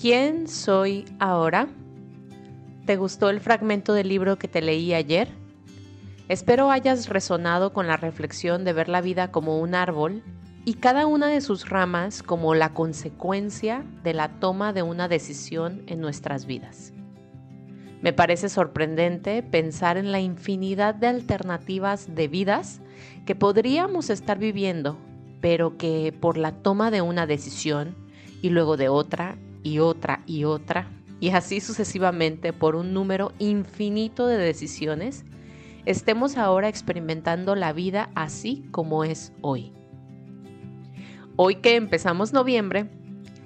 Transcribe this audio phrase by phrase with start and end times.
[0.00, 1.68] ¿Quién soy ahora?
[2.86, 5.28] ¿Te gustó el fragmento del libro que te leí ayer?
[6.28, 10.22] Espero hayas resonado con la reflexión de ver la vida como un árbol
[10.64, 15.82] y cada una de sus ramas como la consecuencia de la toma de una decisión
[15.86, 16.94] en nuestras vidas.
[18.00, 22.80] Me parece sorprendente pensar en la infinidad de alternativas de vidas
[23.26, 24.96] que podríamos estar viviendo,
[25.42, 27.94] pero que por la toma de una decisión
[28.40, 30.88] y luego de otra y otra y otra,
[31.20, 35.24] y así sucesivamente por un número infinito de decisiones,
[35.86, 39.72] estemos ahora experimentando la vida así como es hoy.
[41.36, 42.90] Hoy que empezamos noviembre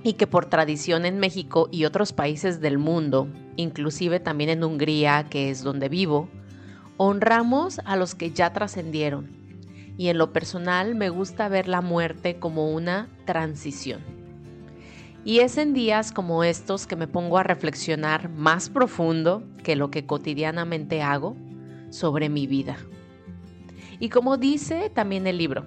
[0.03, 5.27] y que por tradición en México y otros países del mundo inclusive también en Hungría,
[5.29, 6.29] que es donde vivo,
[6.97, 9.31] honramos a los que ya trascendieron.
[9.97, 14.01] Y en lo personal me gusta ver la muerte como una transición.
[15.25, 19.91] Y es en días como estos que me pongo a reflexionar más profundo que lo
[19.91, 21.35] que cotidianamente hago
[21.89, 22.77] sobre mi vida.
[24.01, 25.67] Y como dice también el libro,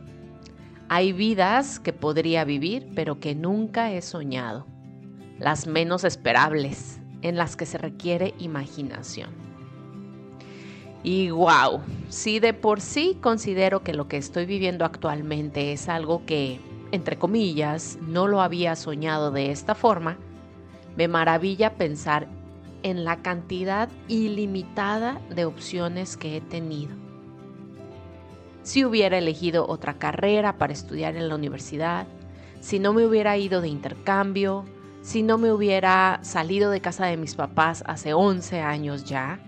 [0.90, 4.68] hay vidas que podría vivir pero que nunca he soñado,
[5.40, 9.32] las menos esperables, en las que se requiere imaginación.
[11.04, 16.26] Y wow, si de por sí considero que lo que estoy viviendo actualmente es algo
[16.26, 16.60] que,
[16.92, 20.18] entre comillas, no lo había soñado de esta forma,
[20.96, 22.28] me maravilla pensar
[22.84, 26.96] en la cantidad ilimitada de opciones que he tenido.
[28.64, 32.08] Si hubiera elegido otra carrera para estudiar en la universidad,
[32.60, 34.66] si no me hubiera ido de intercambio,
[35.02, 39.40] si no me hubiera salido de casa de mis papás hace 11 años ya,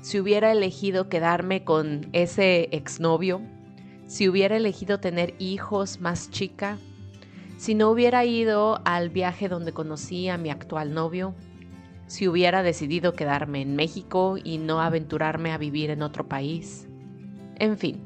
[0.00, 3.40] si hubiera elegido quedarme con ese exnovio,
[4.06, 6.78] si hubiera elegido tener hijos más chica,
[7.56, 11.34] si no hubiera ido al viaje donde conocí a mi actual novio,
[12.06, 16.88] si hubiera decidido quedarme en México y no aventurarme a vivir en otro país.
[17.56, 18.00] En fin.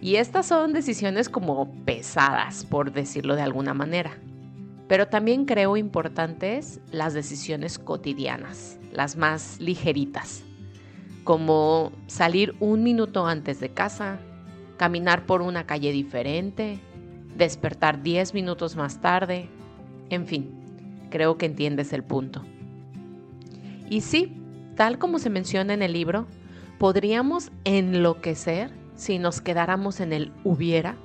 [0.00, 4.18] Y estas son decisiones como pesadas, por decirlo de alguna manera.
[4.88, 10.44] Pero también creo importantes las decisiones cotidianas, las más ligeritas,
[11.24, 14.20] como salir un minuto antes de casa,
[14.76, 16.80] caminar por una calle diferente,
[17.36, 19.48] despertar 10 minutos más tarde,
[20.10, 20.50] en fin,
[21.10, 22.42] creo que entiendes el punto.
[23.88, 24.36] Y sí,
[24.74, 26.26] tal como se menciona en el libro,
[26.78, 30.96] podríamos enloquecer si nos quedáramos en el hubiera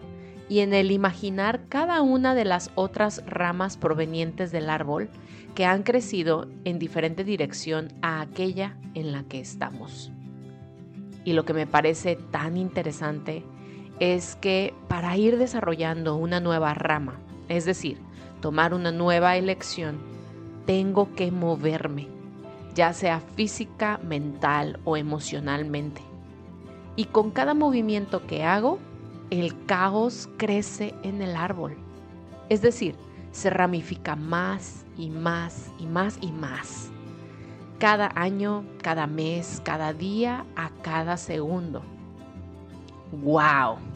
[0.50, 5.10] y en el imaginar cada una de las otras ramas provenientes del árbol
[5.56, 10.12] que han crecido en diferente dirección a aquella en la que estamos.
[11.24, 13.44] Y lo que me parece tan interesante
[14.02, 17.20] es que para ir desarrollando una nueva rama,
[17.50, 18.00] es decir,
[18.42, 20.00] tomar una nueva elección,
[20.66, 22.08] tengo que moverme,
[22.74, 26.02] ya sea física, mental o emocionalmente.
[26.96, 28.80] Y con cada movimiento que hago,
[29.30, 31.78] el caos crece en el árbol.
[32.50, 32.96] Es decir,
[33.32, 36.90] se ramifica más y más y más y más.
[37.78, 41.84] Cada año, cada mes, cada día, a cada segundo.
[43.12, 43.91] ¡Wow!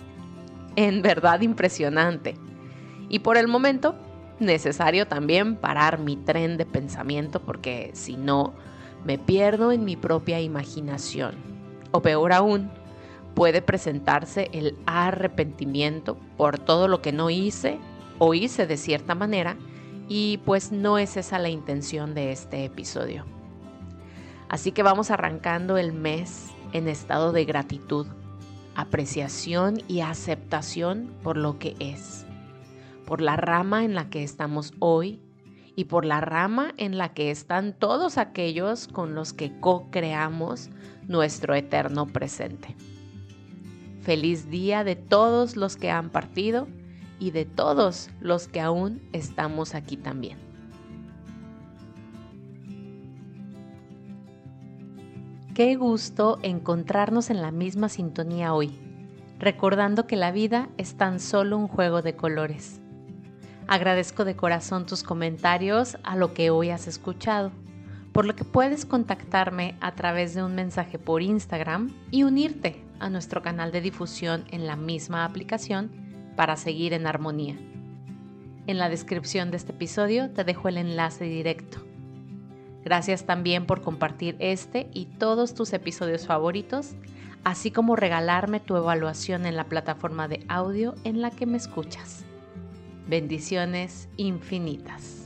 [0.76, 2.36] En verdad impresionante.
[3.10, 3.96] Y por el momento,
[4.40, 8.54] necesario también parar mi tren de pensamiento porque si no,
[9.06, 11.36] me pierdo en mi propia imaginación.
[11.92, 12.72] O peor aún,
[13.36, 17.78] puede presentarse el arrepentimiento por todo lo que no hice
[18.18, 19.58] o hice de cierta manera
[20.08, 23.26] y pues no es esa la intención de este episodio.
[24.50, 28.08] Así que vamos arrancando el mes en estado de gratitud,
[28.76, 32.26] apreciación y aceptación por lo que es,
[33.06, 35.22] por la rama en la que estamos hoy
[35.76, 40.70] y por la rama en la que están todos aquellos con los que co-creamos
[41.08, 42.76] nuestro eterno presente.
[44.02, 46.68] Feliz día de todos los que han partido
[47.20, 50.45] y de todos los que aún estamos aquí también.
[55.56, 58.78] Qué gusto encontrarnos en la misma sintonía hoy,
[59.40, 62.82] recordando que la vida es tan solo un juego de colores.
[63.66, 67.54] Agradezco de corazón tus comentarios a lo que hoy has escuchado,
[68.12, 73.10] por lo que puedes contactarme a través de un mensaje por Instagram y unirte a
[73.10, 75.90] nuestro canal de difusión en la misma aplicación
[76.36, 77.56] para seguir en armonía.
[78.68, 81.95] En la descripción de este episodio te dejo el enlace directo.
[82.86, 86.92] Gracias también por compartir este y todos tus episodios favoritos,
[87.44, 92.26] así como regalarme tu evaluación en la plataforma de audio en la que me escuchas.
[93.08, 95.25] Bendiciones infinitas.